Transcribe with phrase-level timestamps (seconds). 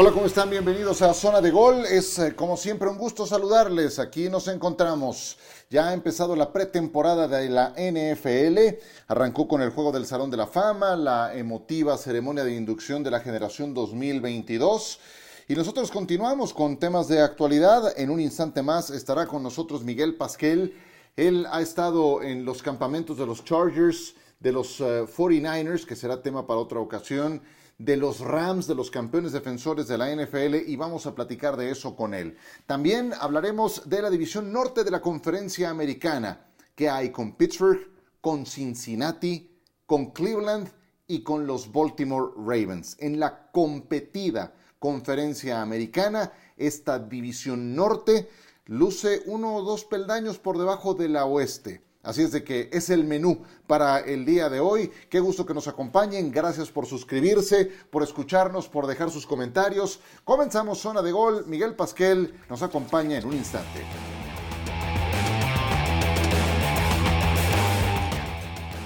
[0.00, 0.48] Hola, ¿cómo están?
[0.48, 1.84] Bienvenidos a Zona de Gol.
[1.84, 3.98] Es eh, como siempre un gusto saludarles.
[3.98, 5.36] Aquí nos encontramos.
[5.70, 8.78] Ya ha empezado la pretemporada de la NFL.
[9.08, 13.10] Arrancó con el juego del Salón de la Fama, la emotiva ceremonia de inducción de
[13.10, 15.00] la generación 2022.
[15.48, 17.92] Y nosotros continuamos con temas de actualidad.
[17.98, 20.76] En un instante más estará con nosotros Miguel Pasquel.
[21.16, 26.22] Él ha estado en los campamentos de los Chargers, de los 49ers, eh, que será
[26.22, 27.42] tema para otra ocasión
[27.78, 31.70] de los Rams, de los campeones defensores de la NFL, y vamos a platicar de
[31.70, 32.36] eso con él.
[32.66, 37.88] También hablaremos de la división norte de la conferencia americana, que hay con Pittsburgh,
[38.20, 39.48] con Cincinnati,
[39.86, 40.68] con Cleveland
[41.06, 42.96] y con los Baltimore Ravens.
[42.98, 48.28] En la competida conferencia americana, esta división norte
[48.66, 51.82] luce uno o dos peldaños por debajo de la oeste.
[52.02, 54.90] Así es de que es el menú para el día de hoy.
[55.10, 56.30] Qué gusto que nos acompañen.
[56.30, 59.98] Gracias por suscribirse, por escucharnos, por dejar sus comentarios.
[60.24, 61.44] Comenzamos zona de gol.
[61.46, 63.80] Miguel Pasquel nos acompaña en un instante.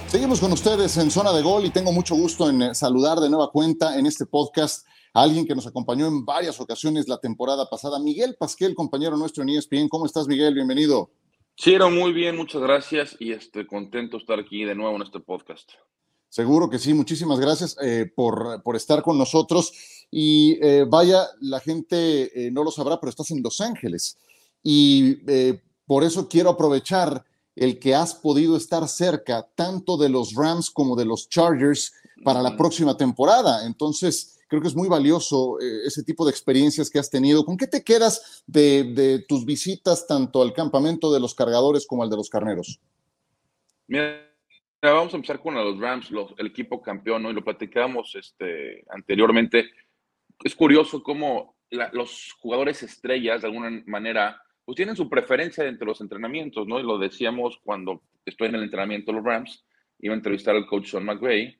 [0.09, 3.31] Seguimos con ustedes en zona de gol y tengo mucho gusto en eh, saludar de
[3.31, 7.69] nueva cuenta en este podcast a alguien que nos acompañó en varias ocasiones la temporada
[7.71, 9.89] pasada, Miguel Pasquel, compañero nuestro en ESPN.
[9.89, 10.55] ¿Cómo estás, Miguel?
[10.55, 11.11] Bienvenido.
[11.65, 15.21] Era muy bien, muchas gracias y estoy contento de estar aquí de nuevo en este
[15.21, 15.71] podcast.
[16.29, 19.73] Seguro que sí, muchísimas gracias eh, por, por, estar con nosotros.
[20.11, 24.19] Y eh, vaya, la gente eh, no lo sabrá, pero estás en Los Ángeles.
[24.63, 25.19] Y
[25.87, 30.97] por eso quiero aprovechar el que has podido estar cerca tanto de los Rams como
[30.97, 31.93] de los Chargers
[32.25, 33.67] para la próxima temporada.
[33.67, 37.43] Entonces, Creo que es muy valioso eh, ese tipo de experiencias que has tenido.
[37.43, 42.11] ¿Con qué te quedas de, tus visitas tanto al campamento de los cargadores como al
[42.11, 42.79] de los carneros?
[43.87, 44.31] Mira,
[44.83, 47.31] vamos a empezar con los Rams, el equipo campeón, ¿no?
[47.31, 49.71] y lo platicamos este, anteriormente.
[50.45, 56.03] Es curioso cómo los jugadores estrellas, de alguna manera, pues tienen su preferencia entre los
[56.03, 56.79] entrenamientos, ¿no?
[56.79, 59.65] Y lo decíamos cuando estoy en el entrenamiento de los Rams,
[59.99, 61.59] iba a entrevistar al coach Sean McVay,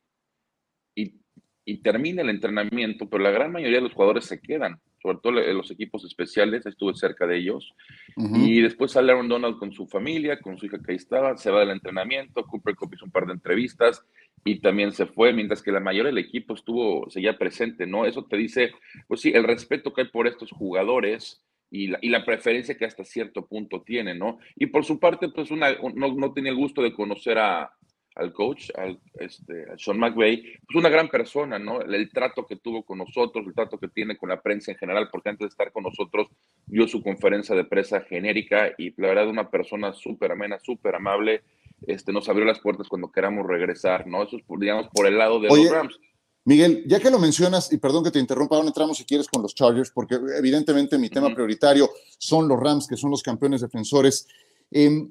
[1.65, 5.33] y termina el entrenamiento, pero la gran mayoría de los jugadores se quedan, sobre todo
[5.33, 7.75] los equipos especiales, estuve cerca de ellos,
[8.17, 11.51] y después sale Aaron Donald con su familia, con su hija que ahí estaba, se
[11.51, 14.05] va del entrenamiento, Cooper Cup hizo un par de entrevistas
[14.45, 18.07] y también se fue, mientras que la mayoría del equipo estuvo, seguía presente, ¿no?
[18.07, 18.73] Eso te dice,
[19.07, 22.85] pues sí, el respeto que hay por estos jugadores, y la, y la, preferencia que
[22.85, 24.39] hasta cierto punto tiene, ¿no?
[24.57, 27.73] Y por su parte, pues una, no, no tenía el gusto de conocer a,
[28.15, 31.81] al coach, al, este, Sean McVay, pues una gran persona, ¿no?
[31.81, 35.09] El, trato que tuvo con nosotros, el trato que tiene con la prensa en general,
[35.11, 36.29] porque antes de estar con nosotros
[36.67, 41.43] dio su conferencia de prensa genérica y la verdad una persona súper amena, súper amable,
[41.87, 44.23] este, nos abrió las puertas cuando queramos regresar, ¿no?
[44.23, 45.99] Eso es, digamos, por el lado de los Rams.
[46.45, 49.43] Miguel, ya que lo mencionas, y perdón que te interrumpa, ahora entramos si quieres con
[49.43, 54.27] los Chargers, porque evidentemente mi tema prioritario son los Rams, que son los campeones defensores.
[54.71, 55.07] Eh,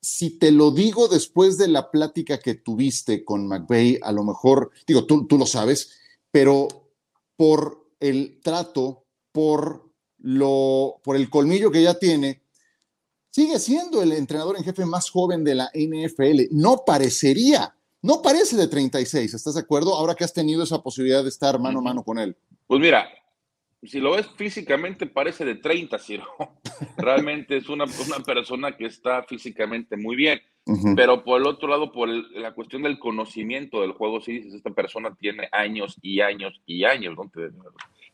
[0.00, 4.70] si te lo digo después de la plática que tuviste con McVeigh, a lo mejor,
[4.86, 5.90] digo, tú, tú lo sabes,
[6.30, 6.68] pero
[7.36, 12.42] por el trato, por, lo, por el colmillo que ya tiene,
[13.30, 16.48] sigue siendo el entrenador en jefe más joven de la NFL.
[16.50, 19.94] No parecería, no parece de 36, ¿estás de acuerdo?
[19.94, 22.36] Ahora que has tenido esa posibilidad de estar mano a mano con él.
[22.66, 23.08] Pues mira,
[23.82, 26.26] si lo ves físicamente parece de 30, Ciro.
[26.98, 30.40] Realmente es una, una persona que está físicamente muy bien.
[30.94, 34.70] Pero por el otro lado, por la cuestión del conocimiento del juego, sí dices, esta
[34.70, 37.30] persona tiene años y años y años, ¿no?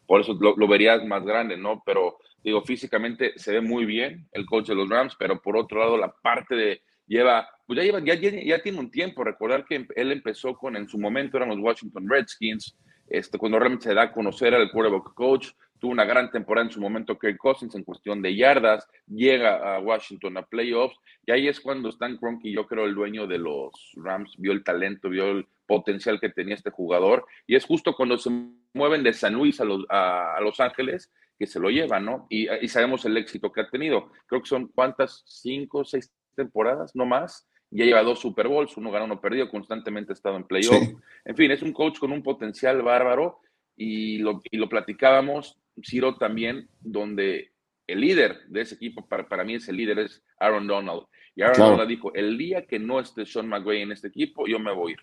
[0.06, 1.83] por eso lo, verías más grande, ¿no?
[1.84, 5.81] Pero digo, físicamente se ve muy bien el coach de los Rams, pero por otro
[5.81, 9.25] lado, la parte de lleva, pues ya lleva, ya, ya, tiene un tiempo.
[9.25, 12.77] Recordar que él empezó con, en su momento eran los Washington Redskins,
[13.09, 15.49] este, cuando realmente se da a conocer al quarterback coach,
[15.79, 19.81] tuvo una gran temporada en su momento Kirk Cousins en cuestión de yardas, llega a
[19.81, 23.71] Washington a playoffs, y ahí es cuando Stan Kroenke, yo creo el dueño de los
[23.97, 28.19] Rams, vio el talento, vio el potencial que tenía este jugador, y es justo cuando
[28.19, 28.31] se
[28.73, 32.27] mueven de San Luis a Los, a, los Ángeles que se lo llevan, ¿no?
[32.31, 34.11] Y, y, sabemos el éxito que ha tenido.
[34.27, 38.91] Creo que son cuántas, cinco, seis temporadas, no más, ya lleva dos Super Bowls, uno
[38.91, 40.83] ganó, uno perdido, constantemente ha estado en playoff.
[41.24, 43.41] En fin, es un coach con un potencial bárbaro
[43.77, 47.53] y lo, y lo platicábamos, Ciro también, donde
[47.86, 51.03] el líder de ese equipo, para, para mí es el líder, es Aaron Donald.
[51.34, 54.59] Y Aaron Donald dijo, el día que no esté Sean McVay en este equipo, yo
[54.59, 55.01] me voy a ir.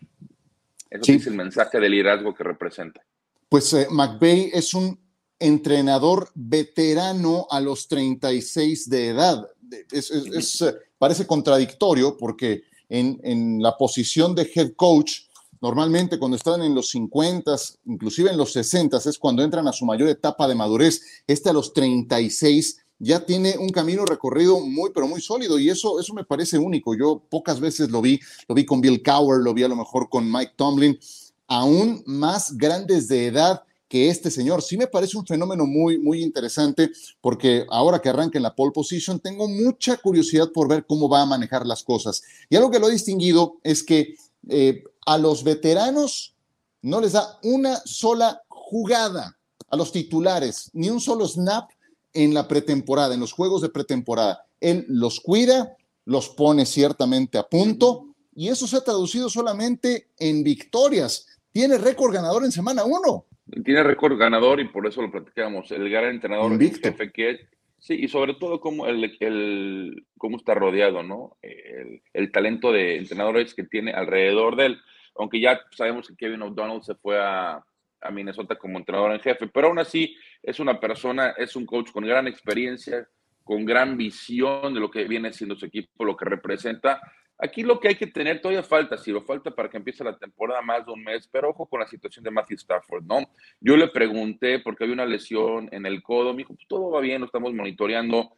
[0.90, 3.02] Eso es el mensaje de liderazgo que representa.
[3.50, 5.00] Pues eh, McVay es un
[5.40, 9.48] entrenador veterano a los 36 de edad.
[9.92, 10.64] Es, es,
[11.04, 15.24] parece contradictorio porque en, en, la posición de head coach,
[15.64, 17.56] Normalmente cuando están en los 50,
[17.86, 21.24] inclusive en los 60, es cuando entran a su mayor etapa de madurez.
[21.26, 26.02] Este a los 36 ya tiene un camino recorrido muy, pero muy sólido y eso,
[26.02, 26.96] eso me parece único.
[26.96, 28.20] Yo pocas veces lo vi,
[28.50, 31.00] lo vi con Bill Cowher, lo vi a lo mejor con Mike Tomlin,
[31.48, 34.64] aún más grandes de edad que este señor.
[34.64, 36.90] Sí me parece un fenómeno muy, muy interesante
[37.22, 41.22] porque ahora que arranca en la pole position, tengo mucha curiosidad por ver cómo va
[41.22, 42.24] a manejar las cosas.
[42.50, 44.16] Y algo que lo ha distinguido es que
[44.50, 46.34] eh, a los veteranos
[46.82, 49.38] no les da una sola jugada
[49.70, 51.70] a los titulares, ni un solo snap
[52.14, 54.44] en la pretemporada, en los juegos de pretemporada.
[54.60, 60.44] Él los cuida, los pone ciertamente a punto y eso se ha traducido solamente en
[60.44, 61.28] victorias.
[61.52, 63.28] Tiene récord ganador en semana uno.
[63.64, 65.72] Tiene récord ganador y por eso lo platicamos.
[65.72, 67.48] El gran entrenador, el jefe que
[67.84, 71.36] Sí, y sobre todo cómo, el, el, cómo está rodeado, ¿no?
[71.42, 74.82] El, el, talento de entrenadores que tiene alrededor de él.
[75.16, 77.62] Aunque ya sabemos que Kevin O'Donnell se fue a,
[78.00, 81.92] a, Minnesota como entrenador en jefe, pero aún así es una persona, es un coach
[81.92, 83.06] con gran experiencia,
[83.44, 87.02] con gran visión de lo que viene siendo su equipo, lo que representa
[87.40, 90.18] Aquí lo que hay que tener, todavía falta, si lo falta para que empiece la
[90.18, 93.30] temporada más de un mes, pero ojo con la situación de Matthew Stafford, ¿no?
[93.60, 97.02] Yo le pregunté porque había una lesión en el codo, me dijo, pues todo va
[97.02, 98.34] bien, lo estamos monitoreando,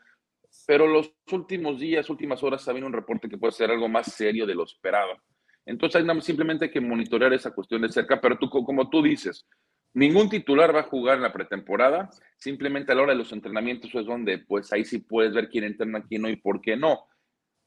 [0.65, 4.45] pero los últimos días, últimas horas, ha un reporte que puede ser algo más serio
[4.45, 5.17] de lo esperado.
[5.65, 9.45] Entonces, simplemente hay que monitorear esa cuestión de cerca, pero tú, como tú dices,
[9.93, 13.93] ningún titular va a jugar en la pretemporada, simplemente a la hora de los entrenamientos
[13.93, 17.07] es donde, pues ahí sí puedes ver quién entrena, quién no y por qué no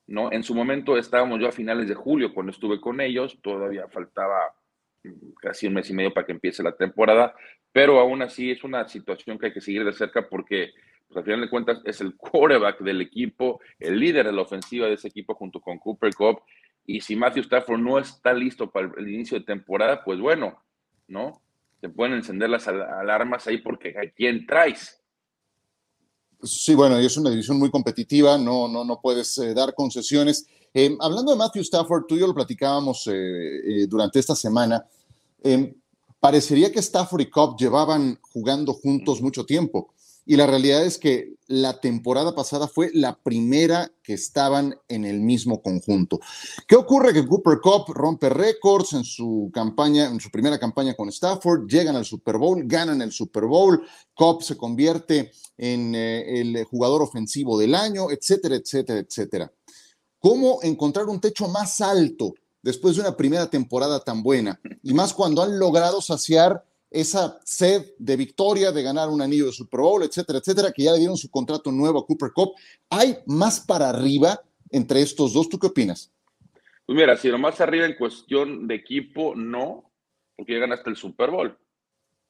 [0.09, 0.33] ¿no?
[0.33, 4.55] En su momento estábamos yo a finales de julio cuando estuve con ellos, todavía faltaba
[5.05, 7.35] mm, casi un mes y medio para que empiece la temporada,
[7.73, 10.73] pero aún así es una situación que hay que seguir de cerca porque
[11.07, 14.87] pues, al final de cuentas es el quarterback del equipo, el líder de la ofensiva
[14.87, 16.41] de ese equipo junto con Cooper Cup,
[16.87, 20.59] y si Matthew Stafford no está listo para el inicio de temporada, pues bueno,
[21.07, 21.43] ¿no?
[21.83, 24.47] Se pueden encender las alarmas ahí porque ¿a quién?
[26.43, 30.47] Sí, bueno, y es una división muy competitiva, no, no, no puedes eh, dar concesiones.
[30.73, 34.85] Eh, hablando de Matthew Stafford, tú y yo lo platicábamos eh, durante esta semana.
[36.21, 39.93] parecería que Stafford y Cobb llevaban jugando juntos mucho tiempo.
[40.29, 45.21] Y la realidad es que la temporada pasada fue la primera que estaban en el
[45.21, 46.21] mismo conjunto.
[46.67, 47.15] ¿Qué ocurre?
[47.15, 51.97] Que Cooper Cup rompe récords en su campaña, en su primera campaña con Stafford, llegan
[51.97, 53.83] al Super Bowl, ganan el Super Bowl,
[54.13, 59.51] Cup se convierte en eh, el jugador ofensivo del año, etcétera, etcétera, etcétera.
[60.19, 64.61] ¿Cómo encontrar un techo más alto después de una primera temporada tan buena?
[64.83, 69.53] Y más cuando han logrado saciar esa sed de victoria, de ganar un anillo de
[69.53, 72.53] Super Bowl, etcétera, etcétera, que ya le dieron su contrato nuevo a Cooper Cup.
[72.91, 74.41] ¿Hay más para arriba
[74.71, 75.49] entre estos dos?
[75.49, 76.13] ¿Tú qué opinas?
[76.87, 79.93] Pues mira, si lo más arriba en cuestión de equipo, no,
[80.37, 81.59] porque llegan hasta el Super Bowl.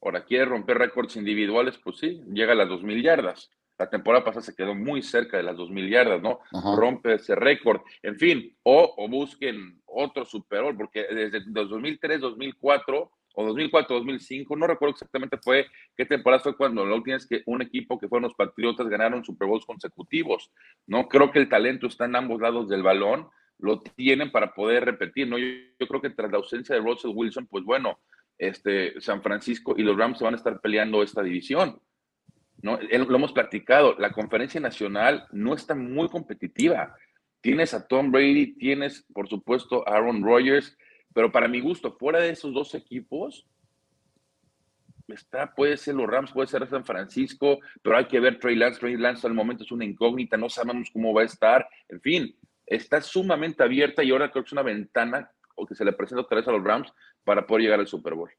[0.03, 3.51] Ahora, quiere romper récords individuales, pues sí, llega a las 2.000 yardas.
[3.79, 6.41] La temporada pasada se quedó muy cerca de las 2.000 yardas, ¿no?
[6.77, 7.81] Rompe ese récord.
[8.03, 14.57] En fin, o, o busquen otro Super Bowl, porque desde 2003, 2004 o 2004, 2005,
[14.57, 18.25] no recuerdo exactamente fue qué temporada fue cuando última vez que un equipo que fueron
[18.25, 20.51] los Patriotas ganaron Super Bowls consecutivos,
[20.89, 21.07] ¿no?
[21.09, 25.29] Creo que el talento está en ambos lados del balón, lo tienen para poder repetir,
[25.29, 25.39] ¿no?
[25.39, 25.47] Yo,
[25.87, 28.01] creo que tras la ausencia de Russell Wilson, pues bueno,
[28.39, 31.81] este, San Francisco y los Rams se van a estar peleando esta división,
[32.61, 32.81] ¿no?
[32.81, 36.97] Lo hemos platicado, la conferencia nacional no está muy competitiva.
[37.41, 40.77] Tienes a Tom Brady, tienes, por supuesto, a Aaron Rodgers,
[41.15, 43.47] pero para mi gusto, fuera de esos dos equipos,
[45.15, 48.81] está, puede ser los Rams, puede ser San Francisco, pero hay que ver Trey Lance.
[48.81, 51.69] Trey Lance al momento es una incógnita, no sabemos cómo va a estar.
[51.89, 52.37] En fin,
[52.67, 56.23] está sumamente abierta y ahora creo que es una ventana o que se le presenta
[56.23, 56.93] otra vez a los Rams
[57.29, 58.31] para poder llegar al Super Bowl.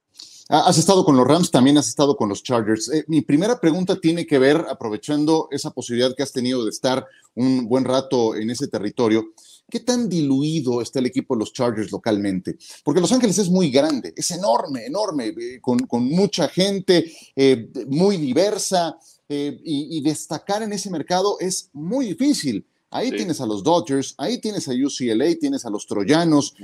[0.49, 2.91] Ah, has estado con los Rams, también has estado con los Chargers.
[2.91, 7.05] Eh, mi primera pregunta tiene que ver, aprovechando esa posibilidad que has tenido de estar
[7.35, 9.27] un buen rato en ese territorio,
[9.69, 12.57] ¿qué tan diluido está el equipo de los Chargers localmente?
[12.83, 18.17] Porque Los Ángeles es muy grande, es enorme, enorme, eh, con, mucha gente, eh, muy
[18.17, 18.97] diversa,
[19.31, 22.65] y, destacar en ese mercado es muy difícil.
[22.89, 26.55] Ahí tienes a los Dodgers, ahí tienes a UCLA, tienes a los Troyanos,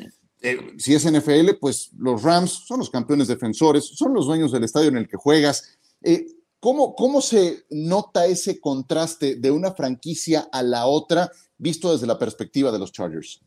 [0.45, 4.63] eh, si es NFL, pues los Rams son los campeones defensores, son los dueños del
[4.63, 5.79] estadio en el que juegas.
[6.03, 6.27] Eh,
[6.59, 12.19] ¿cómo, ¿Cómo se nota ese contraste de una franquicia a la otra visto desde la
[12.19, 13.41] perspectiva de los Chargers?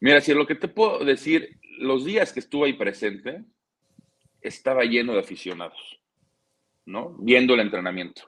[0.00, 3.44] Mira, si lo que te puedo decir, los días que estuve ahí presente,
[4.40, 6.00] estaba lleno de aficionados,
[6.86, 7.18] ¿no?
[7.18, 8.22] Viendo el entrenamiento.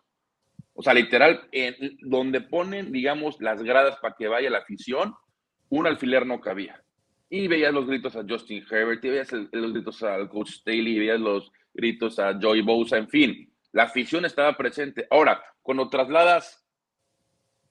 [0.74, 5.14] O sea, literal, en donde ponen, digamos, las gradas para que vaya la afición,
[5.70, 6.82] un alfiler no cabía
[7.34, 11.18] y veías los gritos a Justin Herbert, y veías los gritos al coach Staley, veías
[11.18, 15.06] los gritos a Joey Bosa, en fin, la afición estaba presente.
[15.10, 16.62] Ahora, cuando trasladas,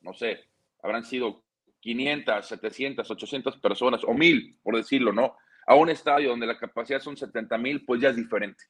[0.02, 0.50] no sé,
[0.82, 1.44] habrán sido
[1.80, 5.38] 500, 700, 800 personas, o 1000, por decirlo, ¿no?
[5.68, 8.64] A un estadio donde la capacidad son 70 mil, pues ya es diferente,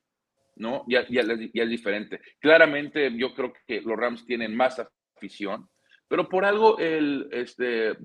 [0.57, 0.83] ¿no?
[0.89, 2.19] Ya, ya, ya es diferente.
[2.37, 5.69] Claramente, yo creo que los Rams tienen más afición,
[6.09, 7.95] pero por algo el, este,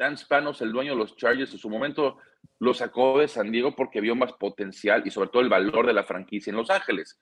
[0.00, 2.16] Dan Spanos, el dueño de los Chargers, en su momento
[2.58, 5.92] lo sacó de San Diego porque vio más potencial y sobre todo el valor de
[5.92, 7.20] la franquicia en Los Ángeles.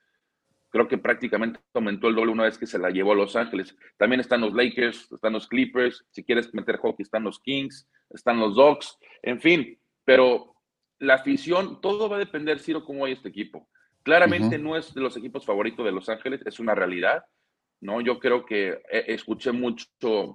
[0.71, 3.77] Creo que prácticamente aumentó el doble una vez que se la llevó a Los Ángeles.
[3.97, 8.39] También están los Lakers, están los Clippers, si quieres meter hockey están los Kings, están
[8.39, 10.55] los Dogs, en fin, pero
[11.01, 13.69] la afición, todo va a depender, Ciro, cómo hay este equipo.
[14.05, 17.25] Claramente no es de los equipos favoritos de Los Ángeles, es una realidad,
[17.81, 18.01] ¿no?
[18.01, 19.89] Yo creo que eh, escuché mucho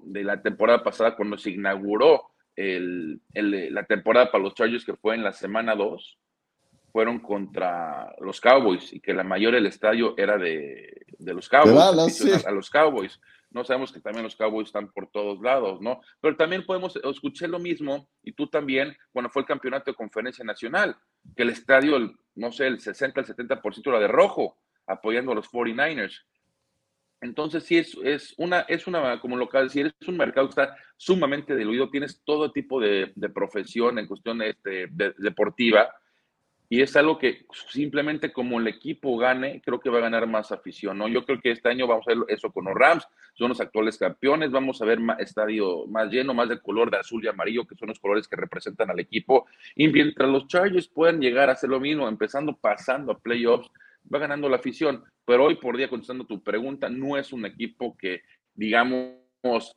[0.04, 5.16] de la temporada pasada cuando se inauguró el, la temporada para los Chargers que fue
[5.16, 6.20] en la semana 2,
[6.94, 12.46] fueron contra los Cowboys y que la mayor del estadio era de, de los Cowboys,
[12.46, 13.20] a, los Cowboys.
[13.50, 16.02] No sabemos que también los Cowboys están por todos lados, ¿no?
[16.22, 20.46] Pero también podemos escuchar lo mismo, y tú también, cuando fue el campeonato de conferencia
[20.46, 20.96] nacional,
[21.36, 25.50] que el estadio, no sé, el 60, el 70% era de rojo, apoyando a los
[25.50, 26.24] 49ers.
[27.24, 30.48] Entonces, sí, es, es, una, es una, como lo acabas de decir, es un mercado
[30.48, 35.90] que está sumamente diluido, tienes todo tipo de, profesión en cuestión este, deportiva,
[36.68, 40.52] y es algo que simplemente como el equipo gane, creo que va a ganar más
[40.52, 41.08] afición, ¿no?
[41.08, 43.98] Yo creo que este año vamos a ver eso con los Rams, son los actuales
[43.98, 47.66] campeones, vamos a ver más, estadio más lleno, más de color de azul y amarillo,
[47.66, 51.54] que son los colores que representan al equipo, y mientras los Chargers puedan llegar a
[51.54, 53.72] hacer lo mismo, empezando pasando a playoffs,
[54.12, 55.04] va ganando la afición.
[55.26, 58.22] Pero hoy por día, contestando tu pregunta, no es un equipo que,
[58.54, 59.76] digamos,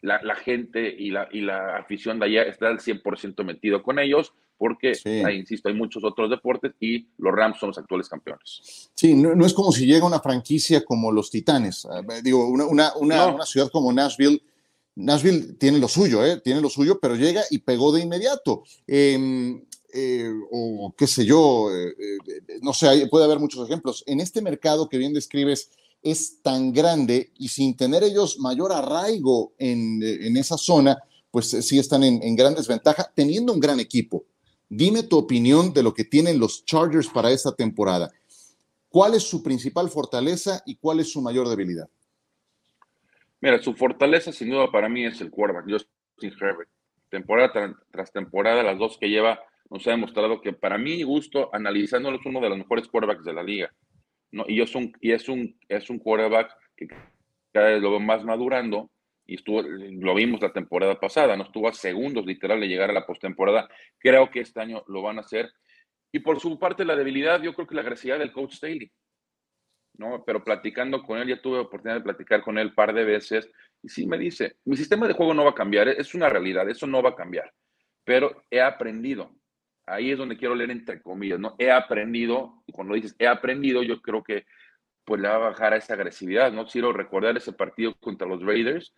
[0.00, 4.32] la, gente y la, y la afición de allá está al 100% metido con ellos,
[4.56, 4.92] porque,
[5.34, 8.90] insisto, hay muchos otros deportes y los Rams son los actuales campeones.
[8.94, 11.86] Sí, no, es como si llega una franquicia como los Titanes.
[11.86, 14.40] Eh, digo, una, una, una, ciudad como Nashville.
[14.96, 16.40] Nashville tiene lo suyo, ¿eh?
[16.40, 18.62] tiene lo suyo, pero llega y pegó de inmediato.
[18.86, 19.58] Eh,
[19.96, 24.02] eh, o qué sé yo, eh, eh, no sé, puede haber muchos ejemplos.
[24.08, 25.70] En este mercado que bien describes
[26.02, 30.02] es tan grande y sin tener ellos mayor arraigo en,
[30.36, 30.98] esa zona,
[31.30, 34.24] pues sí están en, en, gran desventaja, teniendo un gran equipo.
[34.68, 38.10] Dime tu opinión de lo que tienen los Chargers para esta temporada.
[38.88, 41.88] ¿Cuál es su principal fortaleza y cuál es su mayor debilidad?
[43.40, 46.68] Mira, su fortaleza sin duda para mí es el quarterback, Justin Herbert.
[47.10, 49.38] Temporada tras temporada, las dos que lleva
[49.70, 53.32] nos ha demostrado que para mí gusto, analizándolo, es uno de los mejores quarterbacks de
[53.32, 53.74] la liga.
[54.32, 54.44] ¿no?
[54.48, 56.88] Y, es un, y es, un, es un quarterback que
[57.52, 58.90] cada vez lo veo más madurando
[59.26, 62.94] y estuvo, lo vimos la temporada pasada, no estuvo a segundos literal de llegar a
[62.94, 63.68] la postemporada.
[63.98, 65.50] Creo que este año lo van a hacer.
[66.12, 68.90] Y por su parte, la debilidad, yo creo que la agresividad del coach Staley.
[69.96, 70.24] ¿no?
[70.24, 73.50] Pero platicando con él, ya tuve oportunidad de platicar con él un par de veces,
[73.82, 76.68] y sí me dice, mi sistema de juego no va a cambiar, es una realidad,
[76.68, 77.52] eso no va a cambiar,
[78.04, 79.34] pero he aprendido,
[79.86, 81.54] ahí es donde quiero leer entre comillas, ¿no?
[81.58, 84.46] He aprendido, y cuando dices he aprendido, yo creo que
[85.04, 86.66] pues le va a bajar a esa agresividad, ¿no?
[86.66, 88.94] Quiero recordar ese partido contra los Raiders,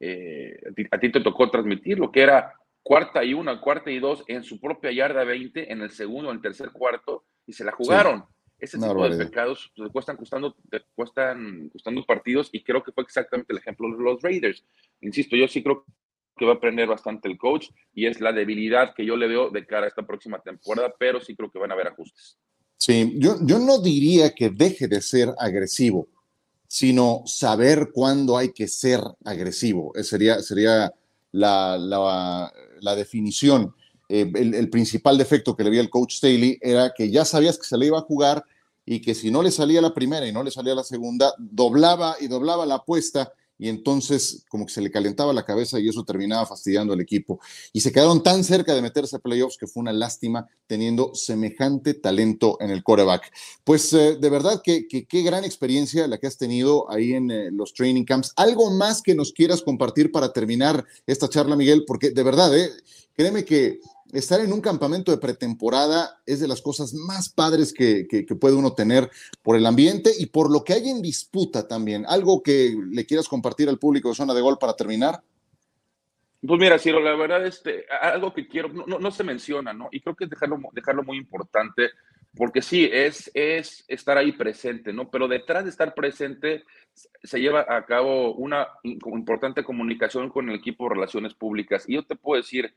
[0.00, 0.58] eh,
[0.90, 4.42] a, ti, te tocó transmitir lo que era cuarta y una, cuarta y dos en
[4.42, 8.24] su propia yarda 20, en el segundo, en el tercer cuarto, y se la jugaron.
[8.58, 13.04] Ese tipo de pecados te cuestan costando, te cuestan costando partidos, y creo que fue
[13.04, 14.64] exactamente el ejemplo de los Raiders.
[15.02, 15.84] Insisto, yo sí creo
[16.40, 19.50] que va a aprender bastante el coach y es la debilidad que yo le veo
[19.50, 22.38] de cara a esta próxima temporada, pero sí creo que van a haber ajustes.
[22.78, 26.08] Sí, yo, yo no diría que deje de ser agresivo,
[26.66, 29.92] sino saber cuándo hay que ser agresivo.
[29.94, 30.94] Esa sería, sería
[31.30, 33.74] la, la, definición.
[34.08, 37.58] Eh, el, el, principal defecto que le vi al coach Staley era que ya sabías
[37.58, 38.42] que se le iba a jugar
[38.86, 42.16] y que si no le salía la primera y no le salía la segunda, doblaba
[42.18, 46.02] y doblaba la apuesta y entonces como que se le calentaba la cabeza y eso
[46.02, 47.38] terminaba fastidiando al equipo.
[47.74, 51.92] Y se quedaron tan cerca de meterse a playoffs que fue una lástima teniendo semejante
[51.92, 53.30] talento en el quarterback.
[53.62, 57.50] Pues eh, de verdad que qué gran experiencia la que has tenido ahí en eh,
[57.52, 58.32] los training camps.
[58.36, 61.84] ¿Algo más que nos quieras compartir para terminar esta charla, Miguel?
[61.86, 62.70] Porque de verdad, eh,
[63.14, 63.80] créeme que
[64.12, 68.06] estar en un campamento de pretemporada es de las cosas más padres que,
[68.40, 69.10] puede uno tener
[69.42, 72.04] por el ambiente y por lo que hay en disputa también.
[72.08, 75.22] ¿Algo que le quieras compartir al público de Zona de Gol para terminar?
[76.46, 79.88] Pues mira, Ciro, la verdad, este, algo que quiero, no, se menciona, ¿no?
[79.92, 81.90] Y creo que es dejarlo, dejarlo muy importante,
[82.34, 85.10] porque sí, es, es estar ahí presente, ¿no?
[85.10, 86.64] Pero detrás de estar presente
[87.22, 91.84] se lleva a cabo una importante comunicación con el equipo de relaciones públicas.
[91.86, 92.74] Y yo te puedo decir,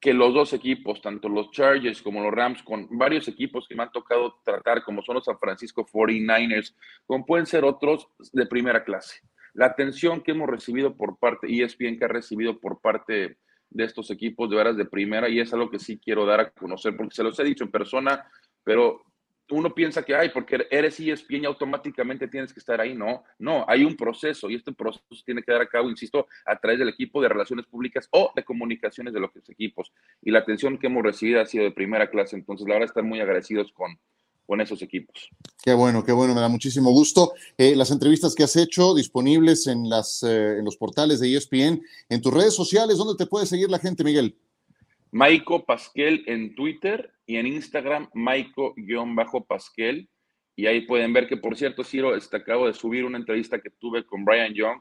[0.00, 3.82] que los dos equipos, tanto los Chargers como los Rams, con varios equipos que me
[3.82, 6.74] han tocado tratar, como son los San Francisco 49ers,
[7.06, 9.20] como pueden ser otros de primera clase.
[9.52, 13.36] La atención que hemos recibido por parte, ESPN que ha recibido por parte
[13.68, 16.50] de estos equipos de veras de primera, y es algo que sí quiero dar a
[16.50, 18.26] conocer, porque se los he dicho en persona,
[18.64, 19.02] pero
[19.50, 22.94] uno piensa que, ay, porque eres ESPN y automáticamente tienes que estar ahí.
[22.94, 26.56] No, no, hay un proceso y este proceso tiene que dar a cabo, insisto, a
[26.58, 29.92] través del equipo de relaciones públicas o de comunicaciones de los equipos.
[30.22, 32.36] Y la atención que hemos recibido ha sido de primera clase.
[32.36, 33.98] Entonces, la verdad, están muy agradecidos con,
[34.46, 35.30] con esos equipos.
[35.62, 37.34] Qué bueno, qué bueno, me da muchísimo gusto.
[37.56, 41.80] Eh, las entrevistas que has hecho disponibles en, las, eh, en los portales de ESPN,
[42.08, 44.36] en tus redes sociales, ¿dónde te puede seguir la gente, Miguel?
[45.12, 50.08] Maiko Pasquel en Twitter y en Instagram, Maiko-Pasquel.
[50.56, 53.70] Y ahí pueden ver que, por cierto, Ciro, este, acabo de subir una entrevista que
[53.70, 54.80] tuve con Brian Young,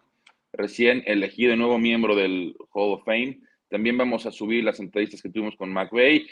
[0.52, 3.40] recién elegido nuevo miembro del Hall of Fame.
[3.70, 6.28] También vamos a subir las entrevistas que tuvimos con McVeigh,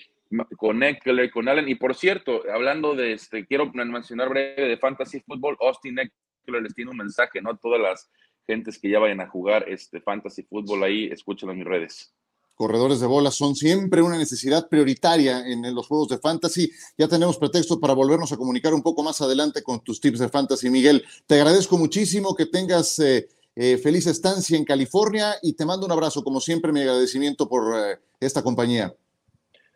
[0.57, 1.69] con Eckler, con Allen.
[1.69, 6.75] Y por cierto, hablando de este, quiero mencionar breve de Fantasy Football, Austin Eckler les
[6.75, 7.57] tiene un mensaje, ¿no?
[7.57, 8.11] Todas las
[8.45, 12.16] gentes que ya vayan a jugar este Fantasy Football ahí, escúchenlo en mis redes
[12.57, 16.69] corredores de bola son siempre una necesidad prioritaria en, los juegos de fantasy.
[16.97, 20.27] Ya tenemos pretexto para volvernos a comunicar un poco más adelante con tus tips de
[20.27, 21.05] fantasy, Miguel.
[21.27, 25.91] Te agradezco muchísimo que tengas eh, eh, feliz estancia en California y te mando un
[25.91, 28.93] abrazo, como siempre, mi agradecimiento por eh, esta compañía.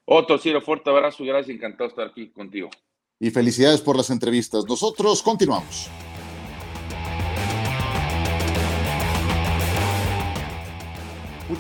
[0.05, 2.69] Otro, Ciro, fuerte abrazo y gracias, encantado estar aquí contigo.
[3.19, 4.65] Y felicidades por las entrevistas.
[4.67, 5.87] Nosotros continuamos.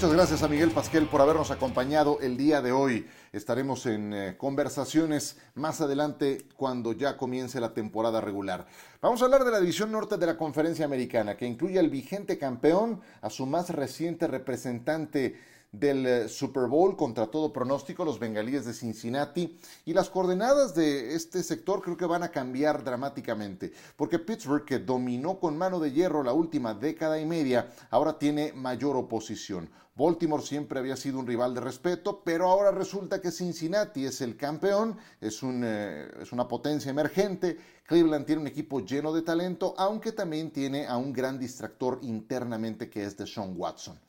[0.01, 3.05] Muchas gracias a Miguel Pasquel por habernos acompañado el día de hoy.
[3.31, 8.65] Estaremos en eh, conversaciones más adelante cuando ya comience la temporada regular.
[8.99, 12.39] Vamos a hablar de la división norte de la conferencia americana, que incluye al vigente
[12.39, 15.35] campeón, a su más reciente representante
[15.71, 19.55] del eh, Super Bowl contra todo pronóstico, los bengalíes de Cincinnati.
[19.85, 24.79] Y las coordenadas de este sector creo que van a cambiar dramáticamente, porque Pittsburgh, que
[24.79, 29.69] dominó con mano de hierro la última década y media, ahora tiene mayor oposición.
[29.95, 34.37] Baltimore siempre había sido un rival de respeto, pero ahora resulta que Cincinnati es el
[34.37, 37.57] campeón, es, un, eh, es una potencia emergente.
[37.85, 42.89] Cleveland tiene un equipo lleno de talento, aunque también tiene a un gran distractor internamente
[42.89, 43.99] que es de Sean Watson.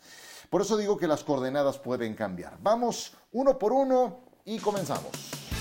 [0.48, 2.58] Por eso digo que las coordenadas pueden cambiar.
[2.62, 5.51] Vamos uno por uno y comenzamos.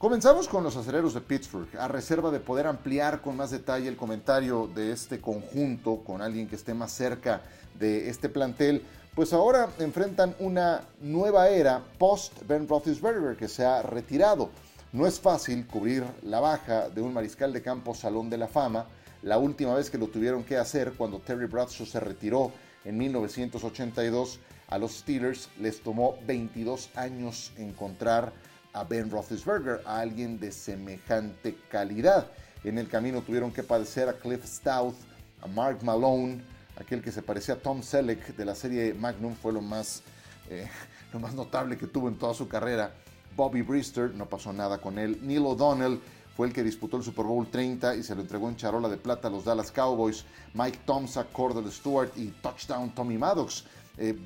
[0.00, 3.98] Comenzamos con los aceleros de Pittsburgh, a reserva de poder ampliar con más detalle el
[3.98, 7.42] comentario de este conjunto con alguien que esté más cerca
[7.78, 8.82] de este plantel.
[9.14, 14.48] Pues ahora enfrentan una nueva era post Ben Roethlisberger que se ha retirado.
[14.94, 18.86] No es fácil cubrir la baja de un mariscal de campo Salón de la Fama
[19.20, 22.52] la última vez que lo tuvieron que hacer, cuando Terry Bradshaw se retiró
[22.86, 28.32] en 1982, a los Steelers les tomó 22 años encontrar
[28.72, 32.26] a Ben Roethlisberger, a alguien de semejante calidad.
[32.64, 34.94] En el camino tuvieron que padecer a Cliff Stout,
[35.40, 36.42] a Mark Malone,
[36.78, 40.02] aquel que se parecía a Tom Selleck de la serie Magnum, fue lo más,
[40.48, 40.68] eh,
[41.12, 42.92] lo más notable que tuvo en toda su carrera.
[43.36, 45.18] Bobby Brister, no pasó nada con él.
[45.22, 46.00] Neil O'Donnell,
[46.36, 48.96] fue el que disputó el Super Bowl 30 y se lo entregó en charola de
[48.96, 50.24] plata a los Dallas Cowboys.
[50.54, 53.64] Mike Thompson, Cordell Stewart y touchdown Tommy Maddox.
[53.98, 54.16] Eh,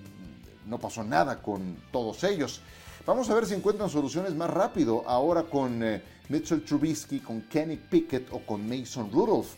[0.67, 2.61] no pasó nada con todos ellos.
[3.07, 7.77] Vamos a ver si encuentran soluciones más rápido ahora con eh, Mitchell Trubisky, con Kenny
[7.77, 9.57] Pickett o con Mason Rudolph.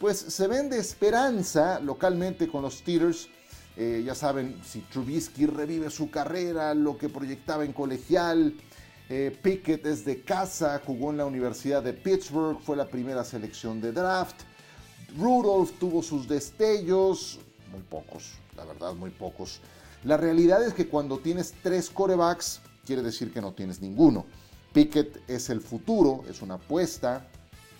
[0.00, 3.28] Pues se vende esperanza localmente con los Steelers.
[3.76, 8.52] Eh, ya saben, si Trubisky revive su carrera, lo que proyectaba en colegial,
[9.08, 13.80] eh, Pickett es de casa, jugó en la Universidad de Pittsburgh, fue la primera selección
[13.80, 14.40] de draft.
[15.16, 17.38] Rudolph tuvo sus destellos,
[17.70, 19.60] muy pocos, la verdad, muy pocos.
[20.02, 24.24] La realidad es que cuando tienes tres corebacks, quiere decir que no tienes ninguno.
[24.72, 27.26] Pickett es el futuro, es una apuesta,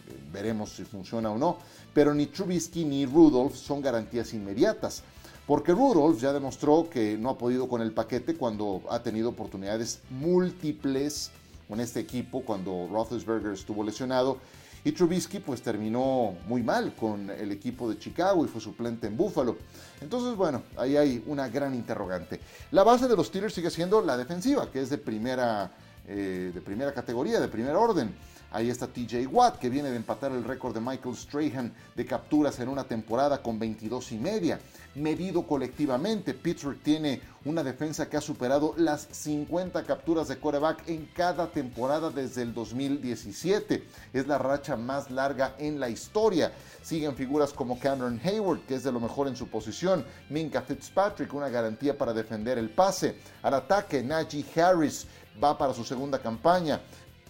[0.09, 1.59] eh, veremos si funciona o no,
[1.95, 5.03] pero ni Trubisky ni Rudolph son garantías inmediatas.
[5.47, 10.01] Porque Rudolph ya demostró que no ha podido con el paquete cuando ha tenido oportunidades
[10.11, 11.31] múltiples
[11.69, 14.38] con este equipo, cuando Roethlisberger estuvo lesionado.
[14.85, 19.16] Y Trubisky pues terminó muy mal con el equipo de Chicago y fue suplente en
[19.16, 19.57] Buffalo.
[20.01, 22.40] Entonces, bueno, ahí hay una gran interrogante.
[22.73, 25.71] La base de los Steelers sigue siendo la defensiva, que es de primera,
[26.09, 28.12] eh, de primera categoría, de primer orden.
[28.55, 32.61] Ahí está TJ Watt, que viene de empatar el récord de Michael Strahan de capturas
[32.61, 34.61] en una temporada con 22 y media.
[34.95, 41.07] Medido colectivamente, Pittsburgh tiene una defensa que ha superado las 50 capturas de quarterback en
[41.15, 43.85] cada temporada desde el 2017.
[44.12, 46.53] Es la racha más larga en la historia.
[46.83, 50.05] Siguen figuras como Cameron Hayward, que es de lo mejor en su posición.
[50.29, 53.17] Minka Fitzpatrick, una garantía para defender el pase.
[53.43, 55.07] Al ataque, Najee Harris
[55.43, 56.83] va para su segunda campaña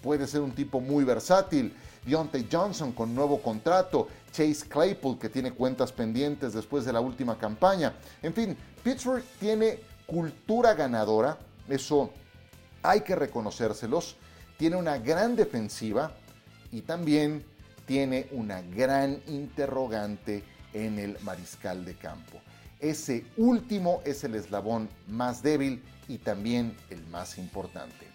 [0.03, 1.75] puede ser un tipo muy versátil.
[2.05, 7.39] Deontay Johnson con nuevo contrato, Chase Claypool que tiene cuentas pendientes después de la última
[7.39, 7.95] campaña.
[8.23, 11.39] En fin, Pittsburgh tiene cultura ganadora,
[11.69, 12.11] eso
[12.83, 14.17] hay que reconocérselos.
[14.59, 16.13] Tiene una gran defensiva
[16.71, 17.45] y también
[17.87, 22.41] tiene una gran interrogante en el mariscal de campo.
[22.81, 28.12] Ese último es el eslabón más débil y también el más importante.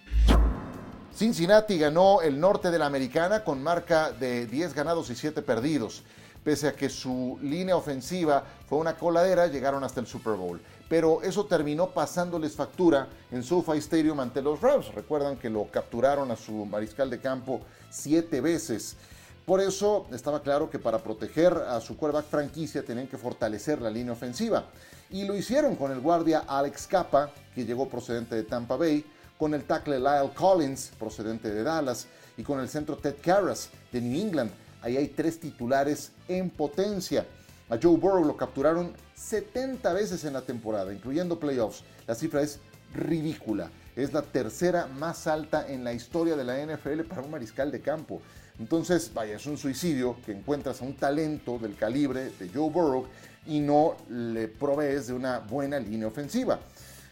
[1.18, 6.04] Cincinnati ganó el norte de la americana con marca de 10 ganados y 7 perdidos.
[6.44, 10.62] Pese a que su línea ofensiva fue una coladera, llegaron hasta el Super Bowl.
[10.88, 14.94] Pero eso terminó pasándoles factura en SoFi Stadium ante los Rams.
[14.94, 18.96] Recuerdan que lo capturaron a su mariscal de campo siete veces.
[19.44, 23.90] Por eso estaba claro que para proteger a su quarterback franquicia tenían que fortalecer la
[23.90, 24.66] línea ofensiva.
[25.10, 29.04] Y lo hicieron con el guardia Alex Capa, que llegó procedente de Tampa Bay,
[29.38, 34.02] con el tackle Lyle Collins, procedente de Dallas, y con el centro Ted Karras, de
[34.02, 34.52] New England.
[34.82, 37.26] Ahí hay tres titulares en potencia.
[37.70, 41.84] A Joe Burrow lo capturaron 70 veces en la temporada, incluyendo playoffs.
[42.06, 42.60] La cifra es
[42.94, 43.70] ridícula.
[43.96, 47.82] Es la tercera más alta en la historia de la NFL para un mariscal de
[47.82, 48.22] campo.
[48.60, 53.08] Entonces, vaya, es un suicidio que encuentras a un talento del calibre de Joe Burrow
[53.46, 56.60] y no le provees de una buena línea ofensiva.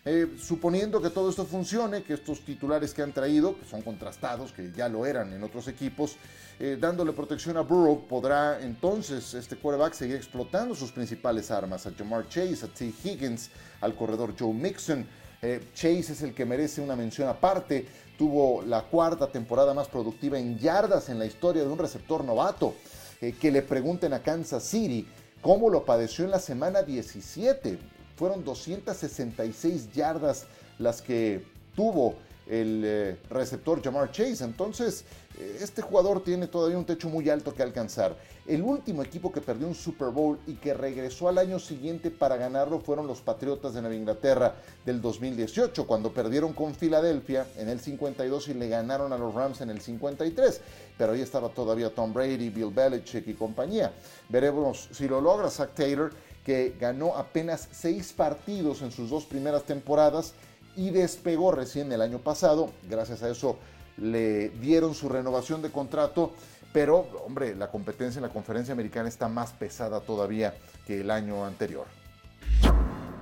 [0.08, 4.52] Eh, suponiendo que todo esto funcione, que estos titulares que han traído, que son contrastados,
[4.52, 6.18] que ya lo eran en otros equipos,
[6.60, 11.92] eh, dándole protección a Burrow, podrá entonces este quarterback seguir explotando sus principales armas, a
[11.92, 12.94] Jamar Chase, a T.
[13.04, 13.50] Higgins,
[13.82, 15.08] al corredor Joe Mixon.
[15.42, 20.38] Eh, Chase es el que merece una mención aparte, tuvo la cuarta temporada más productiva
[20.38, 22.76] en yardas en la historia de un receptor novato.
[23.42, 25.08] que le pregunten a Kansas City
[25.42, 27.80] cómo lo padeció en la semana 17
[28.16, 30.46] fueron 266 yardas
[30.80, 31.44] las que
[31.76, 32.16] tuvo
[32.48, 34.44] el eh, receptor Jamar Chase.
[34.44, 35.04] Entonces,
[35.40, 38.16] eh, este jugador tiene todavía un techo muy alto que alcanzar.
[38.46, 42.38] El último equipo que perdió un Super Bowl y que regresó al año siguiente para
[42.38, 44.54] ganarlo fueron los Patriotas de Nueva Inglaterra
[44.86, 49.62] del 2018, cuando perdieron con Filadelfia en el 52 y le ganaron a los Rams
[49.62, 50.62] en el 53.
[50.98, 53.92] Pero ahí estaba todavía Tom Brady, Bill Belichick y compañía.
[54.30, 56.12] Veremos si lo logra Zach Taylor
[56.46, 60.36] que ganó apenas seis partidos en sus dos primeras temporadas
[60.76, 62.72] y despegó recién el año pasado.
[62.88, 63.58] Gracias a eso
[63.98, 66.34] le dieron su renovación de contrato,
[66.72, 70.54] pero hombre, la competencia en la conferencia americana está más pesada todavía
[70.86, 71.88] que el año anterior.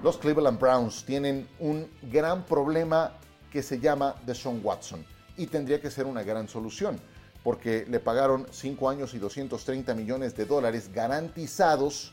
[0.04, 3.14] Los Cleveland Browns tienen un gran problema
[3.50, 5.06] que se llama Deshaun Watson
[5.38, 7.00] y tendría que ser una gran solución
[7.44, 12.13] porque le pagaron 5 años y 230 millones de dólares garantizados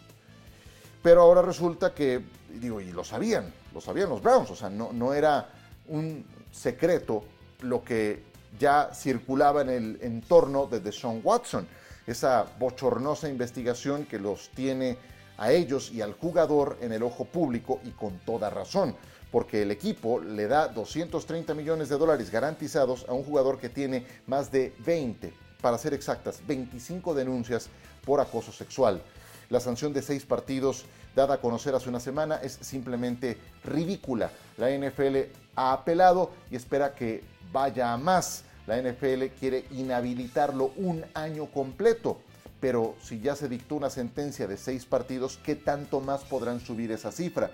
[1.02, 4.92] pero ahora resulta que, digo, y lo sabían, lo sabían los Browns, o sea, no,
[4.92, 5.48] no era
[5.88, 7.24] un secreto
[7.62, 8.24] lo que
[8.58, 11.66] ya circulaba en el entorno de Deshaun Watson,
[12.06, 14.98] esa bochornosa investigación que los tiene
[15.38, 18.94] a ellos y al jugador en el ojo público y con toda razón,
[19.30, 24.04] porque el equipo le da 230 millones de dólares garantizados a un jugador que tiene
[24.26, 25.32] más de 20,
[25.62, 27.68] para ser exactas, 25 denuncias
[28.04, 29.02] por acoso sexual.
[29.50, 30.84] La sanción de seis partidos
[31.16, 34.30] dada a conocer hace una semana es simplemente ridícula.
[34.56, 35.16] La NFL
[35.56, 38.44] ha apelado y espera que vaya a más.
[38.68, 42.20] La NFL quiere inhabilitarlo un año completo.
[42.60, 46.92] Pero si ya se dictó una sentencia de seis partidos, ¿qué tanto más podrán subir
[46.92, 47.50] esa cifra?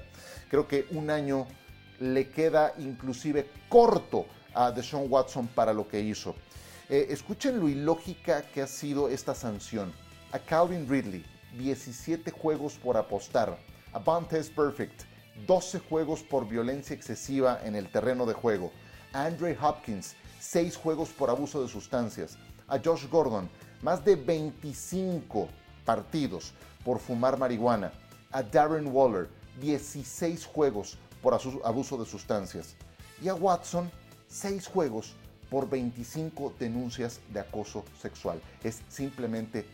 [0.51, 1.47] Creo que un año
[1.99, 6.35] le queda inclusive corto a Deshaun Watson para lo que hizo.
[6.91, 9.95] Eh, escuchen lo ilógica que ha sido esta sanción.
[10.33, 11.25] A Calvin Ridley,
[11.57, 13.59] 17 juegos por apostar.
[13.93, 15.03] A Bontes Perfect,
[15.47, 18.73] 12 juegos por violencia excesiva en el terreno de juego.
[19.13, 22.37] A Andre Hopkins, 6 juegos por abuso de sustancias.
[22.69, 23.49] A Josh Gordon,
[23.83, 25.49] más de 25
[25.85, 26.53] partidos
[26.85, 27.93] por fumar marihuana.
[28.33, 29.29] A Darren Waller,
[29.61, 32.77] 16 juegos por abuso de sustancias.
[33.23, 33.91] Y a Watson,
[34.29, 35.15] 6 juegos
[35.51, 38.41] por 25 denuncias de acoso sexual.
[38.63, 39.65] Es simplemente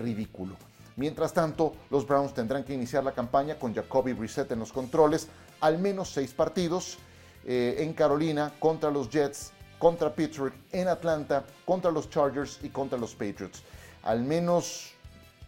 [0.00, 0.56] ridículo.
[1.00, 5.28] Mientras tanto, los Browns tendrán que iniciar la campaña con Jacoby Brissett en los controles,
[5.60, 6.98] al menos seis partidos
[7.46, 12.98] eh, en Carolina contra los Jets, contra Pittsburgh, en Atlanta, contra los Chargers y contra
[12.98, 13.62] los Patriots.
[14.02, 14.90] Al menos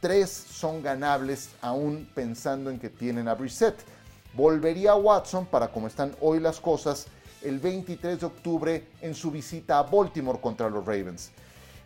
[0.01, 3.77] tres son ganables aún pensando en que tienen a Brissett.
[4.33, 7.09] Volvería a Watson para como están hoy las cosas
[7.43, 11.31] el 23 de octubre en su visita a Baltimore contra los Ravens.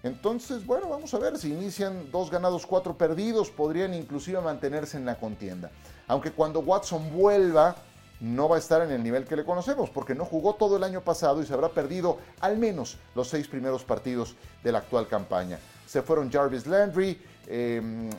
[0.06, 5.04] Entonces, bueno, vamos a ver si inician dos ganados, cuatro perdidos, podrían inclusive mantenerse en
[5.04, 5.70] la contienda.
[6.06, 7.74] Aunque cuando Watson vuelva,
[8.20, 10.84] no va a estar en el nivel que le conocemos, porque no jugó todo el
[10.84, 15.08] año pasado y se habrá perdido al menos los seis primeros partidos de la actual
[15.08, 15.58] campaña.
[15.86, 18.10] Se fueron Jarvis Landry, em,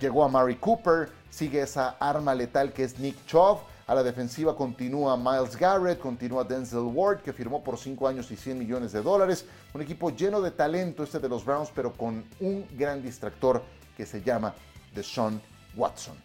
[0.00, 3.58] llegó a Murray Cooper, sigue esa arma letal que es Nick Chubb.
[3.86, 8.36] A la defensiva continúa Miles Garrett, continúa Denzel Ward, que firmó por 5 años y
[8.36, 9.44] 100 millones de dólares.
[9.74, 13.62] Un equipo lleno de talento este de los Browns, pero con un gran distractor
[13.94, 14.54] que se llama
[14.94, 15.38] Deshaun
[15.76, 16.16] Watson.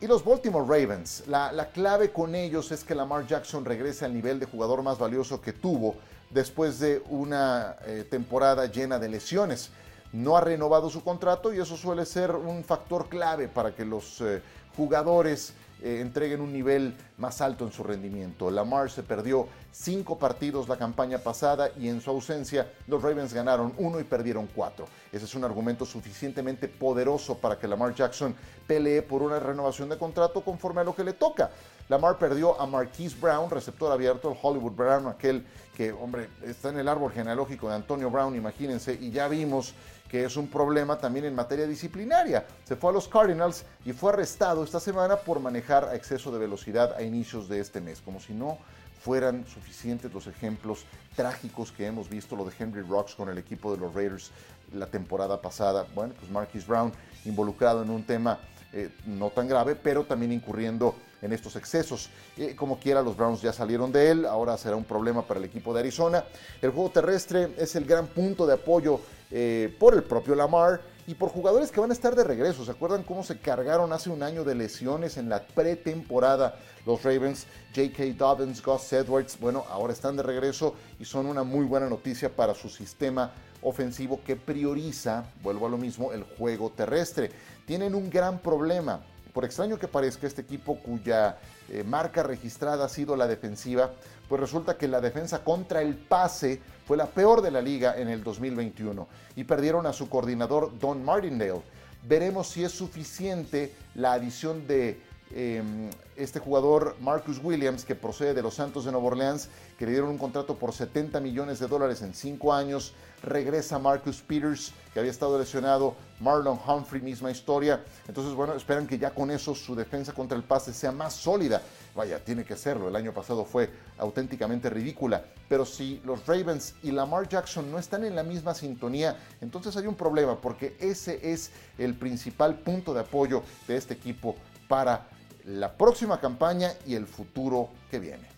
[0.00, 4.40] Y los Baltimore Ravens, la, clave con ellos es que Lamar Jackson regrese al nivel
[4.40, 5.94] de jugador más valioso que tuvo
[6.30, 9.70] después de una eh, temporada llena de lesiones.
[10.12, 14.20] No ha renovado su contrato y eso suele ser un factor clave para que los
[14.20, 14.42] eh,
[14.76, 18.50] jugadores eh, entreguen un nivel más alto en su rendimiento.
[18.50, 23.72] Lamar se perdió cinco partidos la campaña pasada y en su ausencia los Ravens ganaron
[23.78, 24.86] uno y perdieron cuatro.
[25.10, 28.34] Ese es un argumento suficientemente poderoso para que Lamar Jackson
[28.66, 31.50] pelee por una renovación de contrato conforme a lo que le toca.
[31.88, 35.44] Lamar perdió a Marquise Brown, receptor abierto, el Hollywood Brown, aquel
[35.76, 39.74] que, hombre, está en el árbol genealógico de Antonio Brown, imagínense, y ya vimos
[40.08, 42.46] que es un problema también en materia disciplinaria.
[42.64, 46.38] Se fue a los Cardinals y fue arrestado esta semana por manejar a exceso de
[46.38, 48.58] velocidad a inicios de este mes, como si no
[49.02, 50.84] fueran suficientes los ejemplos
[51.16, 54.30] trágicos que hemos visto, lo de Henry Rocks con el equipo de los Raiders
[54.72, 55.86] la temporada pasada.
[55.94, 56.92] Bueno, pues Marquis Brown
[57.24, 58.38] involucrado en un tema
[58.72, 62.10] eh, no tan grave, pero también incurriendo en estos excesos.
[62.36, 65.46] Eh, como quiera, los Browns ya salieron de él, ahora será un problema para el
[65.46, 66.24] equipo de Arizona.
[66.60, 71.14] El juego terrestre es el gran punto de apoyo eh, por el propio Lamar y
[71.14, 72.64] por jugadores que van a estar de regreso.
[72.64, 77.46] ¿Se acuerdan cómo se cargaron hace un año de lesiones en la pretemporada los Ravens?
[77.74, 78.04] J.K.
[78.16, 82.54] Dobbins, Gus Edwards, bueno, ahora están de regreso y son una muy buena noticia para
[82.54, 83.32] su sistema
[83.62, 87.30] ofensivo que prioriza, vuelvo a lo mismo, el juego terrestre.
[87.64, 89.00] Tienen un gran problema
[89.32, 93.90] por extraño que parezca, este equipo cuya eh, marca registrada ha sido la defensiva,
[94.28, 98.08] pues resulta que la defensa contra el pase fue la peor de la liga en
[98.08, 101.62] el 2021 y perdieron a su coordinador Don Martindale.
[102.06, 105.00] Veremos si es suficiente la adición de
[105.34, 109.92] em, este jugador Marcus Williams, que procede de los Santos de Nueva Orleans, que le
[109.92, 112.92] dieron un contrato por 70 millones de dólares en 5 años.
[113.22, 115.94] Regresa Marcus Peters, que había estado lesionado.
[116.20, 117.82] Marlon Humphrey, misma historia.
[118.06, 121.62] Entonces, bueno, esperan que ya con eso su defensa contra el pase sea más sólida.
[121.94, 122.88] Vaya, tiene que serlo.
[122.88, 125.24] El año pasado fue auténticamente ridícula.
[125.48, 129.86] Pero si los Ravens y Lamar Jackson no están en la misma sintonía, entonces hay
[129.86, 134.36] un problema, porque ese es el principal punto de apoyo de este equipo
[134.68, 135.06] para
[135.46, 138.28] la próxima campaña y el futuro que viene.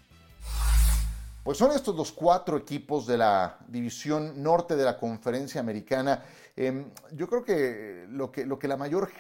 [1.42, 6.22] Pues son estos los cuatro equipos de la división norte de la conferencia americana.
[6.56, 9.10] Em, yo creo que lo, que lo que la mayor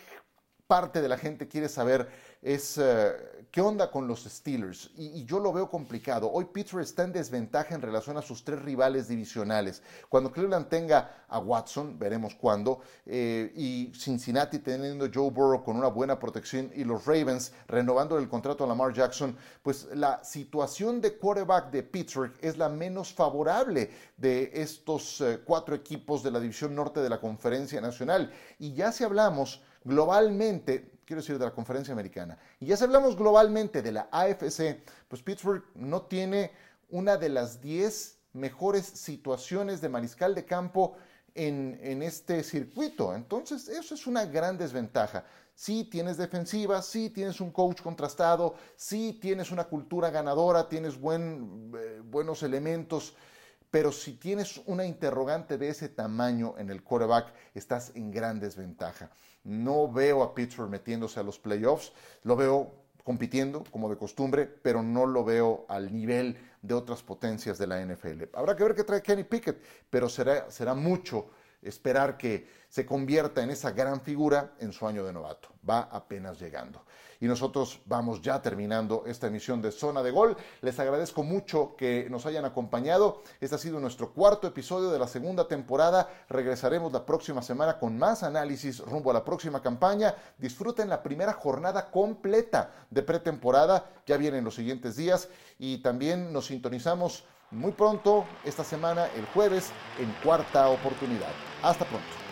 [0.74, 2.08] parte de la gente quiere saber
[2.42, 3.12] es eh,
[3.52, 4.90] qué onda con los Steelers.
[4.96, 6.28] Y, yo lo veo complicado.
[6.30, 9.82] Hoy Pittsburgh está en desventaja en relación a sus tres rivales divisionales.
[10.08, 15.86] Cuando Cleveland tenga a Watson, veremos cuándo, eh, y Cincinnati teniendo Joe Burrow con una
[15.86, 21.16] buena protección y los Ravens renovando el contrato a Lamar Jackson, pues la situación de
[21.16, 26.74] quarterback de Pittsburgh es la menos favorable de estos eh, cuatro equipos de la división
[26.74, 28.32] norte de la conferencia nacional.
[28.58, 33.16] Y ya si hablamos globalmente, quiero decir de la conferencia americana, y ya si hablamos
[33.16, 36.50] globalmente de la AFC, pues Pittsburgh no tiene
[36.90, 40.96] una de las 10 mejores situaciones de mariscal de campo
[41.34, 43.14] en, en, este circuito.
[43.14, 45.24] Entonces, eso es una gran desventaja.
[45.54, 51.72] Si tienes defensiva, si tienes un coach contrastado, si tienes una cultura ganadora, tienes buen,
[51.76, 53.14] eh, buenos elementos
[53.74, 59.10] pero si tienes una interrogante de ese tamaño en el quarterback, estás en gran desventaja.
[59.42, 64.80] No veo a Pittsburgh metiéndose a los playoffs, lo veo compitiendo como de costumbre, pero
[64.80, 68.22] no lo veo al nivel de otras potencias de la NFL.
[68.34, 69.60] Habrá que ver qué trae Kenny Pickett,
[69.90, 71.30] pero será, será mucho
[71.64, 75.48] esperar que se convierta en esa gran figura en su año de novato.
[75.68, 76.84] Va apenas llegando.
[77.20, 80.36] Y nosotros vamos ya terminando esta emisión de Zona de Gol.
[80.60, 83.22] Les agradezco mucho que nos hayan acompañado.
[83.40, 86.10] Este ha sido nuestro cuarto episodio de la segunda temporada.
[86.28, 90.14] Regresaremos la próxima semana con más análisis rumbo a la próxima campaña.
[90.36, 93.88] Disfruten la primera jornada completa de pretemporada.
[94.06, 97.24] Ya vienen los siguientes días y también nos sintonizamos
[97.54, 101.32] muy pronto, esta semana, el jueves, en cuarta oportunidad.
[101.62, 102.23] Hasta pronto.